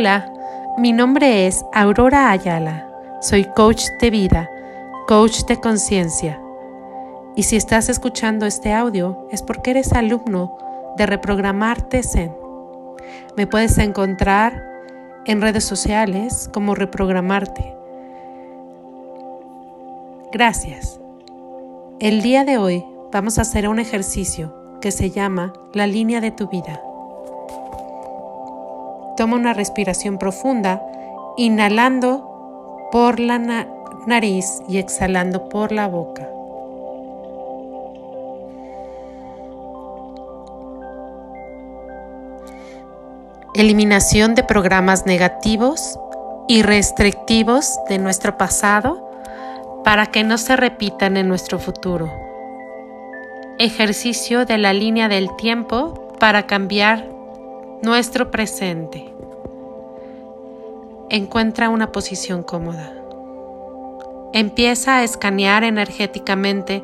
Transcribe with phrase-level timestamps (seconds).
[0.00, 0.32] Hola,
[0.78, 2.88] mi nombre es Aurora Ayala.
[3.20, 4.48] Soy coach de vida,
[5.06, 6.40] coach de conciencia.
[7.36, 10.56] Y si estás escuchando este audio es porque eres alumno
[10.96, 12.34] de Reprogramarte Zen.
[13.36, 14.64] Me puedes encontrar
[15.26, 17.76] en redes sociales como Reprogramarte.
[20.32, 20.98] Gracias.
[21.98, 26.30] El día de hoy vamos a hacer un ejercicio que se llama la línea de
[26.30, 26.80] tu vida.
[29.20, 30.80] Toma una respiración profunda,
[31.36, 33.38] inhalando por la
[34.06, 36.26] nariz y exhalando por la boca.
[43.52, 45.98] Eliminación de programas negativos
[46.48, 49.06] y restrictivos de nuestro pasado
[49.84, 52.10] para que no se repitan en nuestro futuro.
[53.58, 57.19] Ejercicio de la línea del tiempo para cambiar
[57.82, 59.12] nuestro presente.
[61.08, 62.92] Encuentra una posición cómoda.
[64.32, 66.82] Empieza a escanear energéticamente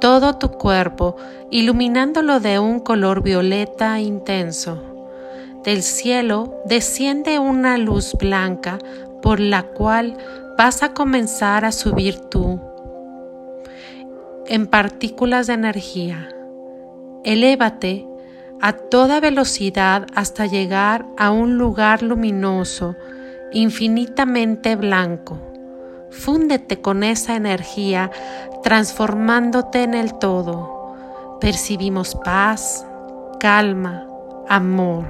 [0.00, 1.16] todo tu cuerpo,
[1.50, 4.82] iluminándolo de un color violeta intenso.
[5.64, 8.78] Del cielo desciende una luz blanca
[9.20, 10.16] por la cual
[10.56, 12.58] vas a comenzar a subir tú
[14.46, 16.28] en partículas de energía.
[17.24, 18.06] Elévate
[18.60, 22.94] a toda velocidad hasta llegar a un lugar luminoso,
[23.52, 25.38] infinitamente blanco.
[26.10, 28.10] Fúndete con esa energía,
[28.62, 31.38] transformándote en el todo.
[31.40, 32.84] Percibimos paz,
[33.38, 34.06] calma,
[34.48, 35.06] amor.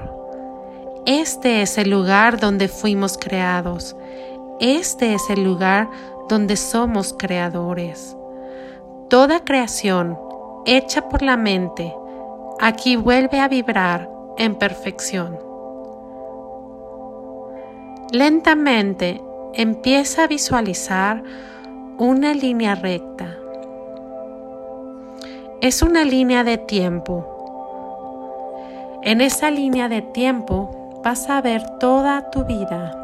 [1.07, 3.97] Este es el lugar donde fuimos creados.
[4.61, 5.89] Este es el lugar
[6.29, 8.17] donde somos creadores.
[9.09, 10.17] Toda creación
[10.67, 11.93] hecha por la mente
[12.61, 15.39] aquí vuelve a vibrar en perfección.
[18.13, 19.21] Lentamente
[19.55, 21.23] empieza a visualizar
[21.99, 23.39] una línea recta.
[25.63, 27.27] Es una línea de tiempo.
[29.03, 32.95] En esa línea de tiempo vas a ver toda tu vida,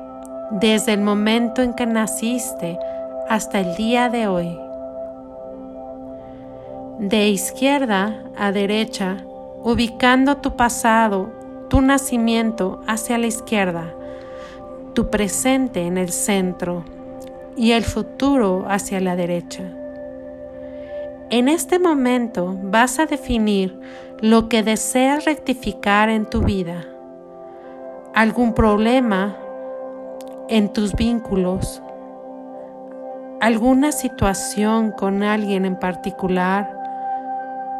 [0.50, 2.78] desde el momento en que naciste
[3.28, 4.58] hasta el día de hoy.
[6.98, 9.25] De izquierda a derecha
[9.66, 11.28] ubicando tu pasado,
[11.68, 13.92] tu nacimiento hacia la izquierda,
[14.94, 16.84] tu presente en el centro
[17.56, 19.64] y el futuro hacia la derecha.
[21.30, 23.76] En este momento vas a definir
[24.20, 26.84] lo que deseas rectificar en tu vida,
[28.14, 29.36] algún problema
[30.48, 31.82] en tus vínculos,
[33.40, 36.75] alguna situación con alguien en particular,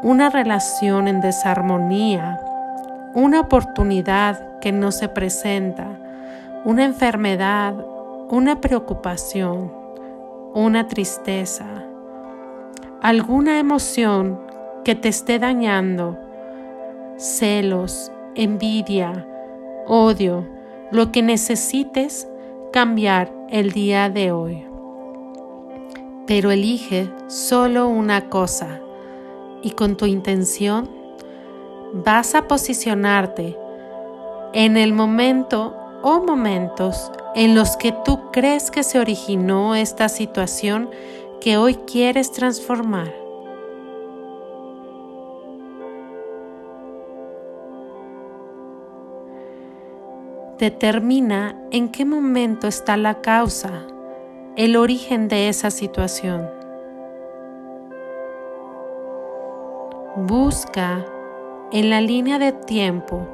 [0.03, 2.41] una relación en desarmonía,
[3.15, 5.87] una oportunidad que no se presenta,
[6.65, 7.75] una enfermedad,
[8.29, 9.73] una preocupación,
[10.55, 11.67] una tristeza,
[13.01, 14.41] alguna emoción
[14.85, 16.19] que te esté dañando,
[17.17, 19.27] celos, envidia,
[19.87, 20.47] odio,
[20.91, 22.29] lo que necesites
[22.73, 24.65] cambiar el día de hoy.
[26.27, 28.81] Pero elige solo una cosa
[29.67, 30.89] y con tu intención
[31.93, 33.59] vas a posicionarte
[34.53, 40.89] en el momento o momentos en los que tú crees que se originó esta situación
[41.41, 43.13] que hoy quieres transformar.
[50.61, 53.85] Determina en qué momento está la causa,
[54.55, 56.56] el origen de esa situación.
[60.19, 61.05] Busca
[61.73, 63.29] en la línea de tiempo,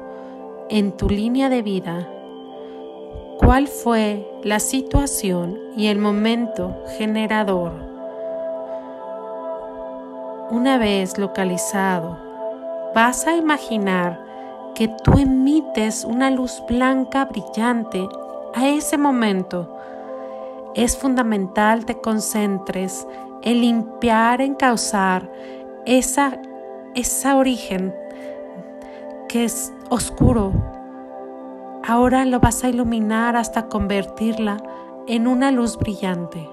[0.69, 2.09] en tu línea de vida,
[3.39, 7.71] cuál fue la situación y el momento generador.
[10.51, 12.17] Una vez localizado,
[12.93, 14.19] vas a imaginar
[14.75, 18.05] que tú emites una luz blanca brillante
[18.53, 19.73] a ese momento.
[20.75, 23.07] Es fundamental te concentres
[23.41, 25.31] en limpiar, en causar
[25.85, 26.41] esa
[26.95, 27.93] ese origen
[29.27, 30.51] que es oscuro,
[31.85, 34.57] ahora lo vas a iluminar hasta convertirla
[35.07, 36.47] en una luz brillante.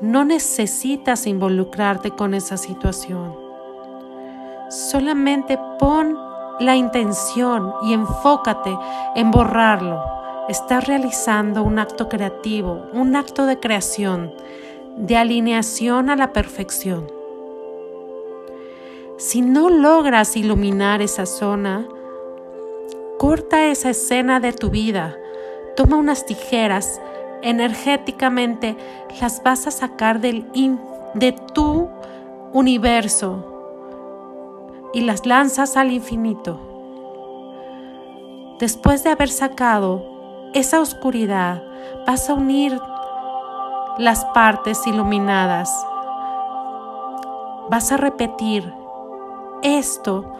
[0.00, 3.36] No necesitas involucrarte con esa situación.
[4.68, 6.18] Solamente pon
[6.60, 8.76] la intención y enfócate
[9.16, 10.02] en borrarlo.
[10.48, 14.32] Estás realizando un acto creativo, un acto de creación,
[14.96, 17.23] de alineación a la perfección.
[19.16, 21.86] Si no logras iluminar esa zona,
[23.18, 25.16] corta esa escena de tu vida
[25.76, 27.00] toma unas tijeras,
[27.42, 28.76] energéticamente
[29.20, 30.46] las vas a sacar del
[31.14, 31.88] de tu
[32.52, 33.50] universo
[34.92, 36.60] y las lanzas al infinito.
[38.60, 40.04] Después de haber sacado
[40.54, 41.62] esa oscuridad,
[42.06, 42.78] vas a unir
[43.98, 45.70] las partes iluminadas.
[47.68, 48.72] Vas a repetir
[49.64, 50.32] esto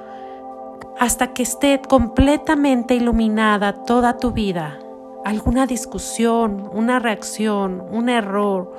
[1.01, 4.79] hasta que esté completamente iluminada toda tu vida.
[5.25, 8.73] Alguna discusión, una reacción, un error,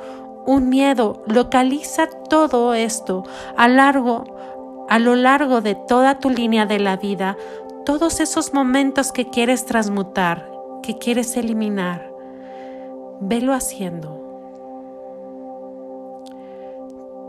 [0.46, 3.24] un miedo, localiza todo esto
[3.58, 4.24] a largo
[4.88, 7.38] a lo largo de toda tu línea de la vida,
[7.86, 10.52] todos esos momentos que quieres transmutar,
[10.84, 12.12] que quieres eliminar.
[13.20, 14.22] Velo haciendo.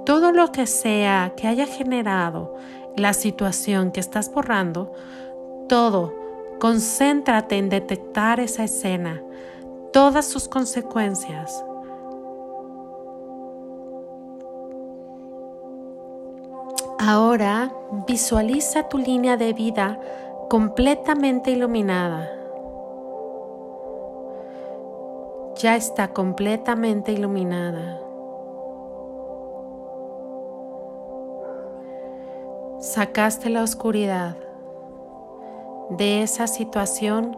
[0.04, 2.54] Todo lo que sea que haya generado
[2.96, 4.92] la situación que estás borrando,
[5.68, 6.14] todo,
[6.58, 9.22] concéntrate en detectar esa escena,
[9.92, 11.62] todas sus consecuencias.
[16.98, 17.72] Ahora
[18.06, 20.00] visualiza tu línea de vida
[20.48, 22.32] completamente iluminada.
[25.56, 28.05] Ya está completamente iluminada.
[32.96, 34.38] Sacaste la oscuridad
[35.90, 37.36] de esa situación,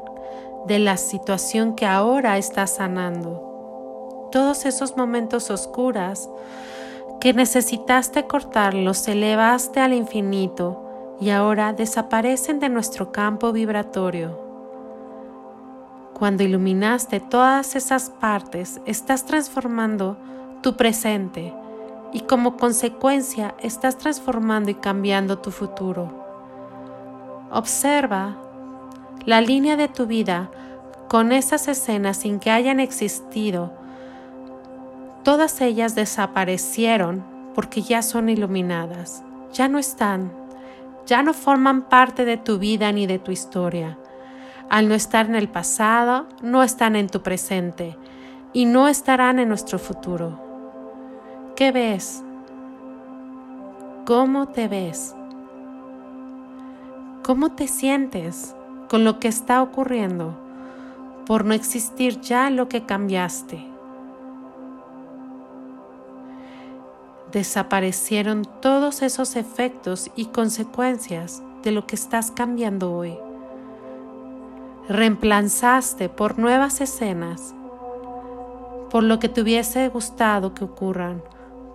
[0.68, 4.28] de la situación que ahora estás sanando.
[4.30, 6.30] Todos esos momentos oscuros
[7.20, 14.38] que necesitaste cortarlos, elevaste al infinito y ahora desaparecen de nuestro campo vibratorio.
[16.16, 20.16] Cuando iluminaste todas esas partes, estás transformando
[20.62, 21.52] tu presente
[22.12, 26.26] y como consecuencia estás transformando y cambiando tu futuro.
[27.50, 28.36] Observa
[29.24, 30.50] la línea de tu vida
[31.08, 33.72] con esas escenas sin que hayan existido.
[35.22, 37.24] Todas ellas desaparecieron
[37.54, 39.22] porque ya son iluminadas,
[39.52, 40.32] ya no están,
[41.06, 43.98] ya no forman parte de tu vida ni de tu historia.
[44.70, 47.96] Al no estar en el pasado, no están en tu presente
[48.52, 50.47] y no estarán en nuestro futuro.
[51.58, 52.22] ¿Qué ves?
[54.06, 55.16] ¿Cómo te ves?
[57.24, 58.54] ¿Cómo te sientes
[58.88, 60.38] con lo que está ocurriendo
[61.26, 63.66] por no existir ya lo que cambiaste?
[67.32, 73.18] Desaparecieron todos esos efectos y consecuencias de lo que estás cambiando hoy.
[74.88, 77.52] Reemplazaste por nuevas escenas,
[78.90, 81.20] por lo que te hubiese gustado que ocurran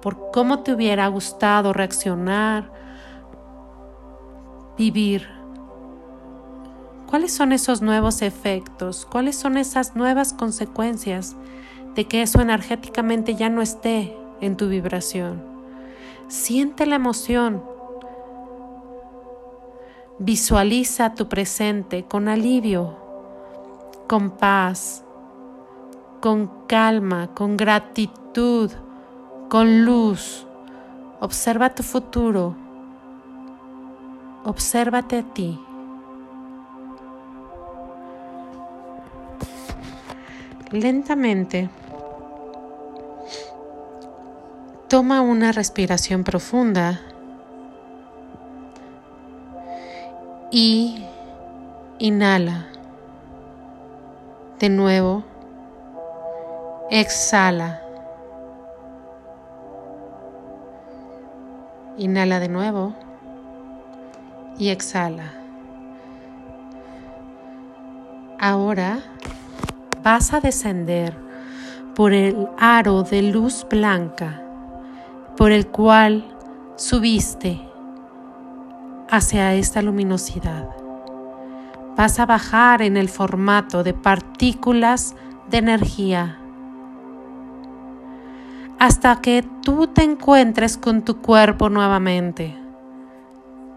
[0.04, 2.70] por cómo te hubiera gustado reaccionar,
[4.78, 5.30] vivir.
[7.10, 9.08] ¿Cuáles son esos nuevos efectos?
[9.10, 11.38] ¿Cuáles son esas nuevas consecuencias
[11.96, 15.42] de que eso energéticamente ya no esté en tu vibración?
[16.28, 17.64] Siente la emoción.
[20.20, 22.98] Visualiza tu presente con alivio,
[24.10, 25.06] con paz,
[26.20, 28.70] con calma, con gratitud
[29.54, 30.48] con luz.
[31.20, 32.56] Observa tu futuro.
[34.46, 35.60] Obsérvate a ti.
[40.72, 41.70] Lentamente,
[44.88, 47.00] toma una respiración profunda
[50.50, 51.06] y
[52.00, 52.66] inhala.
[54.60, 55.24] De nuevo,
[56.90, 57.83] exhala.
[61.98, 62.96] Inhala de nuevo
[64.58, 65.34] y exhala.
[68.40, 69.00] Ahora
[70.04, 71.16] vas a descender
[71.96, 74.42] por el aro de luz blanca
[75.38, 76.26] por el cual
[76.76, 77.62] subiste
[79.10, 80.70] hacia esta luminosidad.
[81.96, 85.16] Vas a bajar en el formato de partículas
[85.50, 86.40] de energía
[88.84, 92.54] hasta que tú te encuentres con tu cuerpo nuevamente.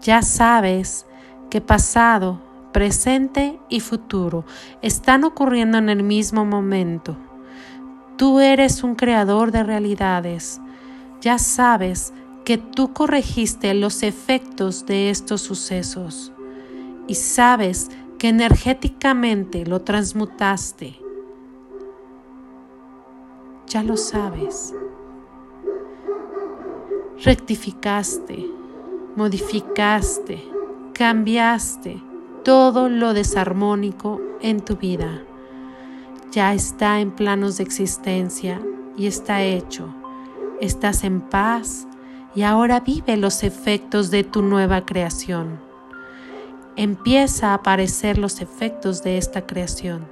[0.01, 1.05] Ya sabes
[1.49, 2.41] que pasado,
[2.73, 4.43] presente y futuro
[4.81, 7.15] están ocurriendo en el mismo momento.
[8.17, 10.59] Tú eres un creador de realidades.
[11.21, 12.11] Ya sabes
[12.43, 16.33] que tú corregiste los efectos de estos sucesos
[17.07, 20.99] y sabes que energéticamente lo transmutaste.
[23.67, 24.73] Ya lo sabes
[27.23, 28.45] rectificaste,
[29.15, 30.43] modificaste,
[30.93, 32.01] cambiaste
[32.43, 35.21] todo lo desarmónico en tu vida.
[36.31, 38.61] ya está en planos de existencia
[38.95, 39.93] y está hecho.
[40.61, 41.87] Estás en paz
[42.35, 45.59] y ahora vive los efectos de tu nueva creación.
[46.75, 50.05] Empieza a aparecer los efectos de esta creación.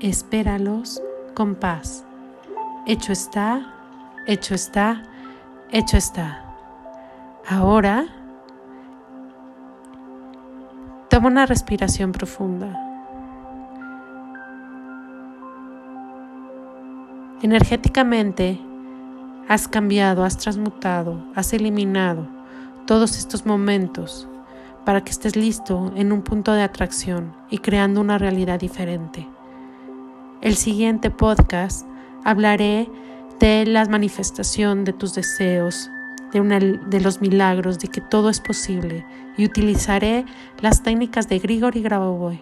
[0.00, 1.00] Espéralos
[1.34, 2.04] con paz.
[2.86, 3.72] Hecho está,
[4.26, 5.02] hecho está,
[5.74, 6.40] hecho está.
[7.48, 8.06] Ahora,
[11.10, 12.80] toma una respiración profunda.
[17.42, 18.60] Energéticamente,
[19.48, 22.28] has cambiado, has transmutado, has eliminado
[22.86, 24.28] todos estos momentos
[24.84, 29.26] para que estés listo en un punto de atracción y creando una realidad diferente.
[30.40, 31.84] El siguiente podcast
[32.24, 32.88] hablaré
[33.40, 35.90] de la manifestación de tus deseos,
[36.32, 39.04] de, de los milagros, de que todo es posible
[39.36, 40.24] y utilizaré
[40.60, 42.40] las técnicas de Grigori Grabovoi.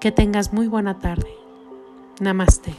[0.00, 1.28] Que tengas muy buena tarde.
[2.20, 2.74] Namaste.